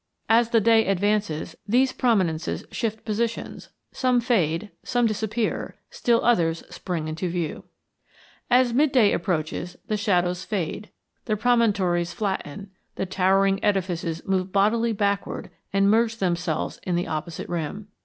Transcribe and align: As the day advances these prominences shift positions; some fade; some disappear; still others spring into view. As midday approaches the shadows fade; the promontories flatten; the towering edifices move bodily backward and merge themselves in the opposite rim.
As 0.29 0.49
the 0.49 0.59
day 0.59 0.87
advances 0.87 1.55
these 1.67 1.93
prominences 1.93 2.65
shift 2.71 3.05
positions; 3.05 3.69
some 3.91 4.19
fade; 4.19 4.71
some 4.81 5.05
disappear; 5.05 5.75
still 5.91 6.25
others 6.25 6.63
spring 6.71 7.07
into 7.07 7.29
view. 7.29 7.65
As 8.49 8.73
midday 8.73 9.11
approaches 9.11 9.77
the 9.89 9.97
shadows 9.97 10.43
fade; 10.43 10.89
the 11.25 11.37
promontories 11.37 12.13
flatten; 12.13 12.71
the 12.95 13.05
towering 13.05 13.63
edifices 13.63 14.25
move 14.27 14.51
bodily 14.51 14.91
backward 14.91 15.51
and 15.71 15.87
merge 15.87 16.17
themselves 16.17 16.79
in 16.81 16.95
the 16.95 17.05
opposite 17.05 17.47
rim. 17.47 17.87